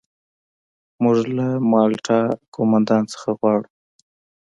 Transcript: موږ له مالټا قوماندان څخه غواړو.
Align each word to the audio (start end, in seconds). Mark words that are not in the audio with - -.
موږ 1.03 1.17
له 1.37 1.47
مالټا 1.71 2.21
قوماندان 2.53 3.03
څخه 3.13 3.29
غواړو. 3.39 3.67